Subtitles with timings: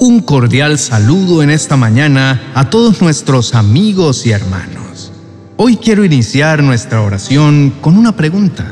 [0.00, 5.10] Un cordial saludo en esta mañana a todos nuestros amigos y hermanos.
[5.56, 8.64] Hoy quiero iniciar nuestra oración con una pregunta.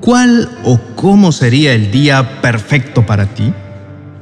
[0.00, 3.52] ¿Cuál o cómo sería el día perfecto para ti?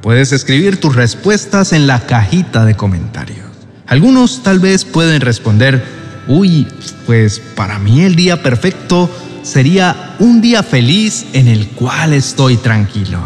[0.01, 3.47] Puedes escribir tus respuestas en la cajita de comentarios.
[3.87, 5.81] Algunos tal vez pueden responder,
[6.27, 6.67] uy,
[7.05, 9.09] pues para mí el día perfecto
[9.41, 13.19] sería un día feliz en el cual estoy tranquilo.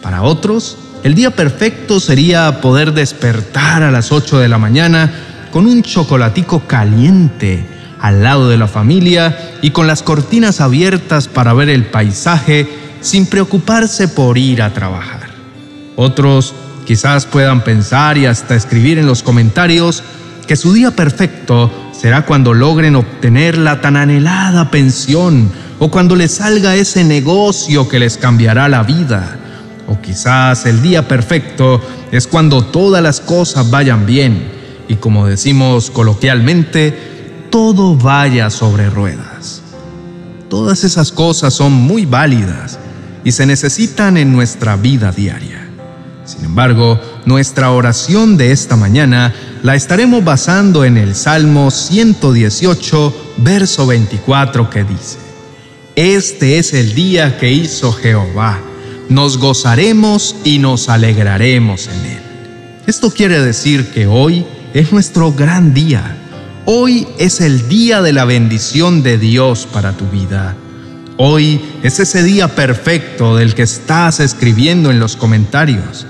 [0.00, 5.10] Para otros, el día perfecto sería poder despertar a las 8 de la mañana
[5.50, 7.66] con un chocolatico caliente
[8.00, 12.68] al lado de la familia y con las cortinas abiertas para ver el paisaje
[13.00, 15.30] sin preocuparse por ir a trabajar.
[15.96, 16.54] Otros
[16.86, 20.02] quizás puedan pensar y hasta escribir en los comentarios
[20.46, 26.32] que su día perfecto será cuando logren obtener la tan anhelada pensión o cuando les
[26.32, 29.39] salga ese negocio que les cambiará la vida
[29.90, 31.80] o quizás el día perfecto
[32.12, 34.40] es cuando todas las cosas vayan bien
[34.88, 36.96] y como decimos coloquialmente,
[37.50, 39.62] todo vaya sobre ruedas.
[40.48, 42.78] Todas esas cosas son muy válidas
[43.24, 45.66] y se necesitan en nuestra vida diaria.
[46.24, 49.34] Sin embargo, nuestra oración de esta mañana
[49.64, 55.18] la estaremos basando en el Salmo 118, verso 24 que dice,
[55.96, 58.60] Este es el día que hizo Jehová
[59.10, 62.22] nos gozaremos y nos alegraremos en Él.
[62.86, 66.16] Esto quiere decir que hoy es nuestro gran día.
[66.64, 70.54] Hoy es el día de la bendición de Dios para tu vida.
[71.16, 76.06] Hoy es ese día perfecto del que estás escribiendo en los comentarios.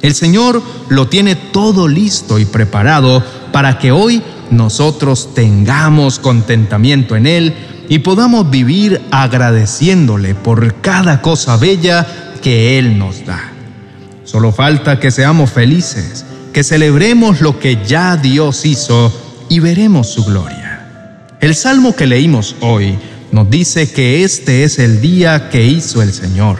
[0.00, 7.26] El Señor lo tiene todo listo y preparado para que hoy nosotros tengamos contentamiento en
[7.26, 7.54] Él
[7.88, 13.50] y podamos vivir agradeciéndole por cada cosa bella que Él nos da.
[14.22, 19.12] Solo falta que seamos felices, que celebremos lo que ya Dios hizo
[19.48, 20.86] y veremos su gloria.
[21.40, 22.96] El salmo que leímos hoy
[23.32, 26.58] nos dice que este es el día que hizo el Señor.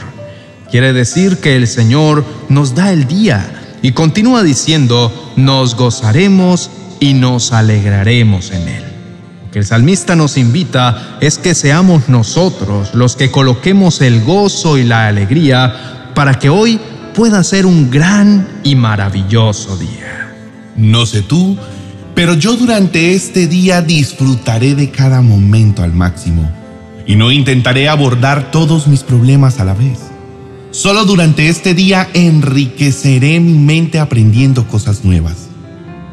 [0.73, 7.15] Quiere decir que el Señor nos da el día y continúa diciendo, nos gozaremos y
[7.15, 8.96] nos alegraremos en él
[9.59, 15.09] el salmista nos invita es que seamos nosotros los que coloquemos el gozo y la
[15.09, 16.79] alegría para que hoy
[17.15, 20.35] pueda ser un gran y maravilloso día.
[20.77, 21.57] No sé tú,
[22.15, 26.53] pero yo durante este día disfrutaré de cada momento al máximo
[27.07, 30.01] y no intentaré abordar todos mis problemas a la vez.
[30.71, 35.49] Solo durante este día enriqueceré mi mente aprendiendo cosas nuevas.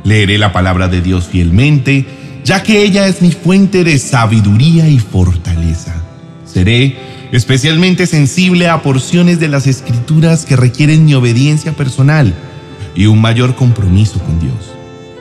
[0.06, 5.00] Leeré la palabra de Dios fielmente, ya que ella es mi fuente de sabiduría y
[5.00, 5.96] fortaleza.
[6.46, 6.98] Seré
[7.32, 12.34] especialmente sensible a porciones de las escrituras que requieren mi obediencia personal
[12.96, 14.74] y un mayor compromiso con Dios.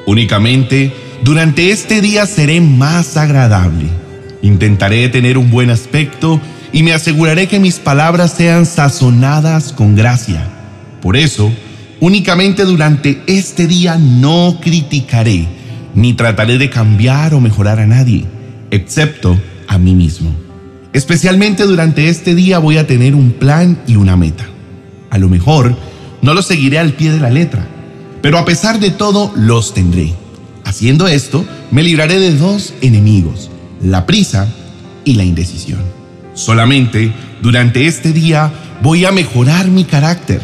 [0.07, 3.87] Únicamente durante este día seré más agradable.
[4.43, 6.41] Intentaré tener un buen aspecto
[6.73, 10.49] y me aseguraré que mis palabras sean sazonadas con gracia.
[11.01, 11.53] Por eso,
[12.01, 15.62] únicamente durante este día no criticaré
[15.95, 18.25] ni trataré de cambiar o mejorar a nadie,
[18.71, 19.39] excepto
[19.69, 20.35] a mí mismo.
[20.93, 24.47] Especialmente durante este día voy a tener un plan y una meta.
[25.11, 25.77] A lo mejor
[26.21, 27.67] no los seguiré al pie de la letra,
[28.21, 30.15] pero a pesar de todo los tendré.
[30.65, 33.51] Haciendo esto, me libraré de dos enemigos,
[33.83, 34.49] la prisa
[35.05, 35.81] y la indecisión.
[36.35, 40.41] Solamente durante este día voy a mejorar mi carácter.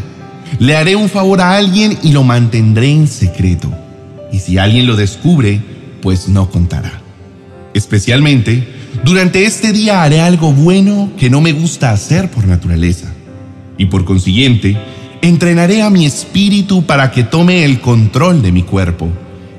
[0.59, 3.78] Le haré un favor a alguien y lo mantendré en secreto
[4.33, 5.61] y si alguien lo descubre,
[6.03, 7.01] pues no contará.
[7.75, 8.67] Especialmente,
[9.05, 13.13] durante este día haré algo bueno que no me gusta hacer por naturaleza.
[13.77, 14.77] Y por consiguiente,
[15.23, 19.09] entrenaré a mi espíritu para que tome el control de mi cuerpo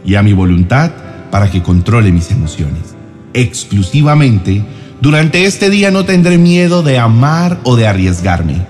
[0.05, 0.91] y a mi voluntad
[1.31, 2.95] para que controle mis emociones.
[3.33, 4.63] Exclusivamente,
[5.01, 8.65] durante este día no tendré miedo de amar o de arriesgarme.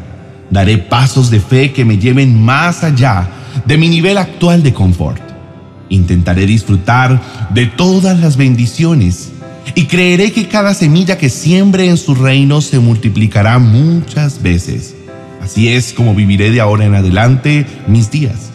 [0.52, 3.28] Daré pasos de fe que me lleven más allá
[3.66, 5.29] de mi nivel actual de confort.
[5.90, 7.22] Intentaré disfrutar
[7.54, 9.32] de todas las bendiciones
[9.76, 14.96] y creeré que cada semilla que siembre en su reino se multiplicará muchas veces.
[15.42, 18.52] Así es como viviré de ahora en adelante mis días.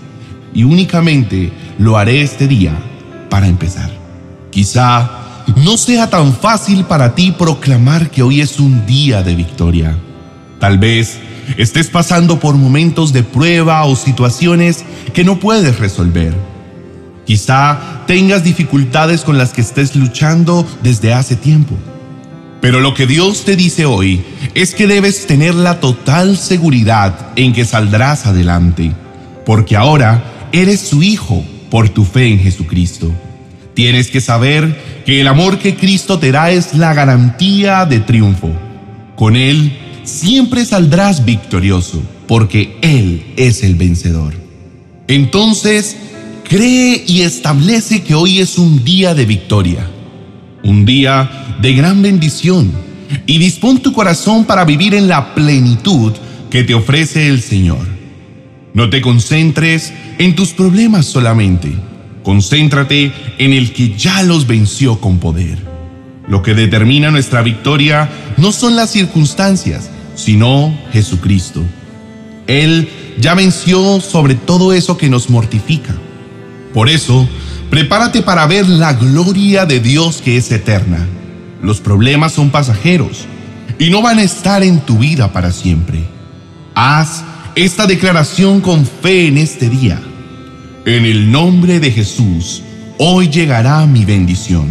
[0.53, 2.73] Y únicamente lo haré este día
[3.31, 3.91] para empezar.
[4.51, 5.11] Quizá
[5.57, 9.97] no sea tan fácil para ti proclamar que hoy es un día de victoria.
[10.61, 11.19] Tal vez
[11.57, 16.54] estés pasando por momentos de prueba o situaciones que no puedes resolver
[17.27, 21.75] Quizá tengas dificultades con las que estés luchando desde hace tiempo.
[22.61, 24.23] Pero lo que Dios te dice hoy
[24.55, 28.93] es que debes tener la total seguridad en que saldrás adelante,
[29.45, 33.13] porque ahora eres su hijo por tu fe en Jesucristo.
[33.75, 38.51] Tienes que saber que el amor que Cristo te da es la garantía de triunfo.
[39.17, 44.35] Con Él siempre saldrás victorioso, porque Él es el vencedor.
[45.09, 45.97] Entonces,
[46.45, 49.91] cree y establece que hoy es un día de victoria,
[50.63, 52.73] un día de gran bendición,
[53.27, 56.13] y dispón tu corazón para vivir en la plenitud
[56.51, 57.87] que te ofrece el Señor.
[58.73, 61.73] No te concentres en tus problemas solamente
[62.25, 65.59] Concéntrate en el que ya los venció con poder.
[66.27, 71.61] Lo que determina nuestra victoria no son las circunstancias, sino Jesucristo.
[72.47, 72.89] Él
[73.21, 75.95] ya venció sobre todo eso que nos mortifica.
[76.75, 77.29] Por eso,
[77.71, 81.07] prepárate para ver la gloria de Dios que es eterna.
[81.63, 83.27] Los problemas son pasajeros
[83.79, 86.05] y no van a estar en tu vida para siempre.
[86.75, 87.23] Haz
[87.55, 90.03] esta declaración con fe en este día.
[90.85, 92.63] En el nombre de Jesús,
[92.99, 94.67] hoy llegará mi bendición,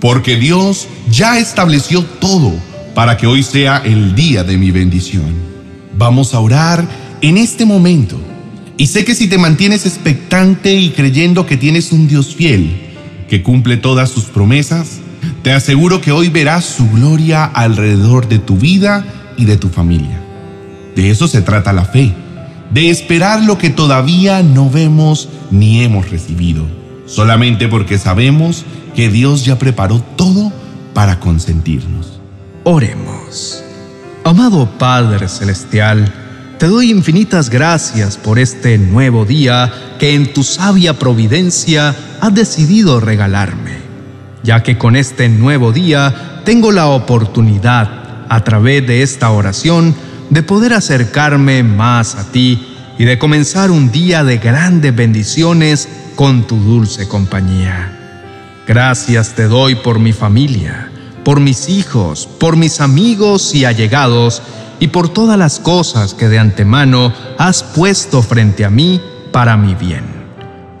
[0.00, 2.52] porque Dios ya estableció todo
[2.94, 5.32] para que hoy sea el día de mi bendición.
[5.96, 6.84] Vamos a orar
[7.20, 8.20] en este momento.
[8.78, 12.80] Y sé que si te mantienes expectante y creyendo que tienes un Dios fiel,
[13.28, 15.00] que cumple todas sus promesas,
[15.42, 19.04] te aseguro que hoy verás su gloria alrededor de tu vida
[19.36, 20.20] y de tu familia.
[20.94, 22.14] De eso se trata la fe
[22.70, 26.66] de esperar lo que todavía no vemos ni hemos recibido,
[27.06, 28.64] solamente porque sabemos
[28.94, 30.52] que Dios ya preparó todo
[30.94, 32.20] para consentirnos.
[32.64, 33.62] Oremos.
[34.24, 36.12] Amado Padre Celestial,
[36.58, 42.98] te doy infinitas gracias por este nuevo día que en tu sabia providencia has decidido
[42.98, 43.78] regalarme,
[44.42, 49.94] ya que con este nuevo día tengo la oportunidad, a través de esta oración,
[50.30, 52.60] de poder acercarme más a ti
[52.98, 57.94] y de comenzar un día de grandes bendiciones con tu dulce compañía.
[58.66, 60.90] Gracias te doy por mi familia,
[61.24, 64.42] por mis hijos, por mis amigos y allegados,
[64.80, 69.00] y por todas las cosas que de antemano has puesto frente a mí
[69.32, 70.18] para mi bien.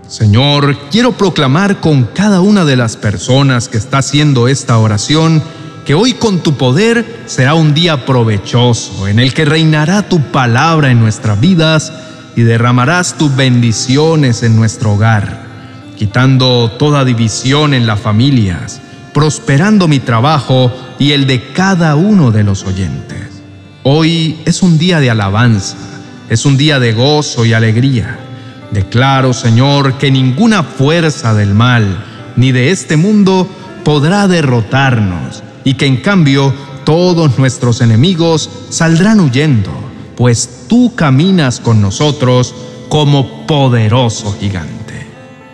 [0.08, 5.42] Señor, quiero proclamar con cada una de las personas que está haciendo esta oración,
[5.84, 10.90] que hoy con tu poder será un día provechoso en el que reinará tu palabra
[10.90, 11.92] en nuestras vidas
[12.36, 15.46] y derramarás tus bendiciones en nuestro hogar,
[15.96, 18.80] quitando toda división en las familias,
[19.12, 23.27] prosperando mi trabajo y el de cada uno de los oyentes.
[23.84, 25.76] Hoy es un día de alabanza,
[26.28, 28.18] es un día de gozo y alegría.
[28.72, 32.04] Declaro, Señor, que ninguna fuerza del mal
[32.36, 33.48] ni de este mundo
[33.84, 36.52] podrá derrotarnos y que en cambio
[36.84, 39.70] todos nuestros enemigos saldrán huyendo,
[40.16, 42.54] pues tú caminas con nosotros
[42.88, 45.06] como poderoso gigante.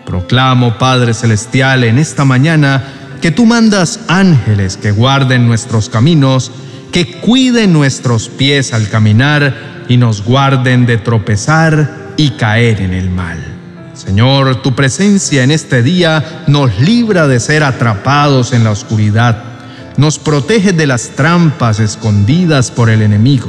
[0.06, 2.82] Proclamo, Padre Celestial, en esta mañana
[3.20, 6.50] que tú mandas ángeles que guarden nuestros caminos,
[6.94, 13.10] que cuiden nuestros pies al caminar y nos guarden de tropezar y caer en el
[13.10, 13.44] mal.
[13.92, 19.54] Señor, tu presencia en este día nos libra de ser atrapados en la oscuridad
[19.96, 23.48] nos protege de las trampas escondidas por el enemigo.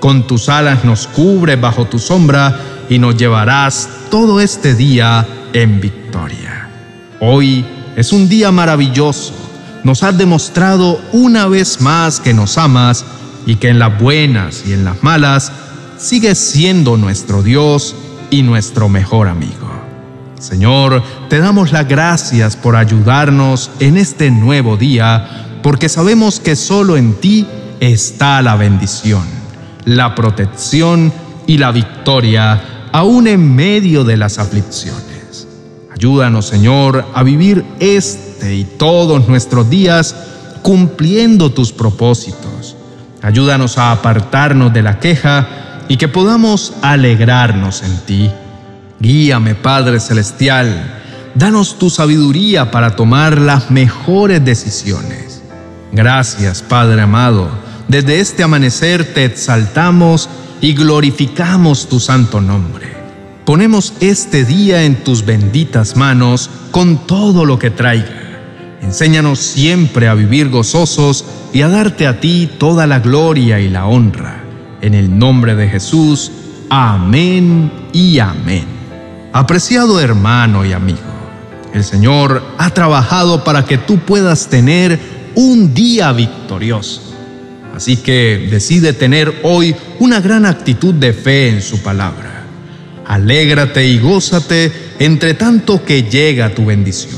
[0.00, 5.80] Con tus alas nos cubre bajo tu sombra y nos llevarás todo este día en
[5.80, 6.68] victoria.
[7.20, 7.64] Hoy
[7.96, 9.43] es un día maravilloso.
[9.84, 13.04] Nos has demostrado una vez más que nos amas
[13.44, 15.52] y que en las buenas y en las malas
[15.98, 17.94] sigues siendo nuestro Dios
[18.30, 19.70] y nuestro mejor amigo.
[20.40, 26.96] Señor, te damos las gracias por ayudarnos en este nuevo día porque sabemos que solo
[26.96, 27.46] en ti
[27.80, 29.24] está la bendición,
[29.84, 31.12] la protección
[31.46, 35.13] y la victoria, aún en medio de las aflicciones.
[36.04, 40.14] Ayúdanos, Señor, a vivir este y todos nuestros días
[40.60, 42.76] cumpliendo tus propósitos.
[43.22, 45.48] Ayúdanos a apartarnos de la queja
[45.88, 48.30] y que podamos alegrarnos en ti.
[49.00, 51.00] Guíame, Padre Celestial,
[51.34, 55.40] danos tu sabiduría para tomar las mejores decisiones.
[55.90, 57.48] Gracias, Padre amado.
[57.88, 60.28] Desde este amanecer te exaltamos
[60.60, 62.93] y glorificamos tu santo nombre.
[63.44, 68.22] Ponemos este día en tus benditas manos con todo lo que traiga.
[68.80, 73.84] Enséñanos siempre a vivir gozosos y a darte a ti toda la gloria y la
[73.84, 74.42] honra.
[74.80, 76.32] En el nombre de Jesús,
[76.70, 78.64] amén y amén.
[79.34, 81.00] Apreciado hermano y amigo,
[81.74, 84.98] el Señor ha trabajado para que tú puedas tener
[85.34, 87.02] un día victorioso.
[87.76, 92.33] Así que decide tener hoy una gran actitud de fe en su palabra.
[93.14, 97.14] Alégrate y gózate entre tanto que llega tu bendición.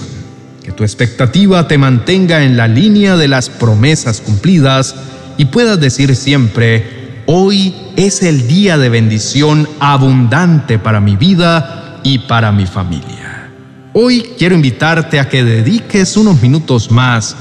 [0.62, 4.94] Que tu expectativa te mantenga en la línea de las promesas cumplidas
[5.38, 12.18] y puedas decir siempre, hoy es el día de bendición abundante para mi vida y
[12.18, 13.50] para mi familia.
[13.94, 17.34] Hoy quiero invitarte a que dediques unos minutos más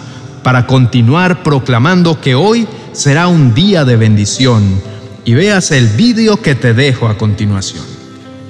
[0.44, 4.82] para continuar proclamando que hoy será un día de bendición
[5.26, 7.95] y veas el vídeo que te dejo a continuación.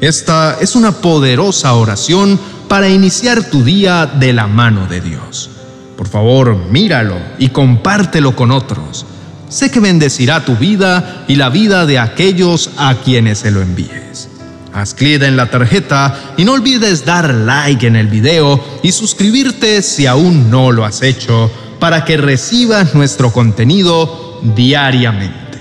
[0.02, 5.50] Esta es una poderosa oración para iniciar tu día de la mano de Dios.
[5.98, 9.06] Por favor, míralo y compártelo con otros.
[9.48, 14.28] Sé que bendecirá tu vida y la vida de aquellos a quienes se lo envíes.
[14.74, 19.82] Haz clic en la tarjeta y no olvides dar like en el video y suscribirte
[19.82, 21.50] si aún no lo has hecho
[21.80, 25.60] para que recibas nuestro contenido diariamente.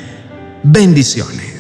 [0.65, 1.54] Bendiciones.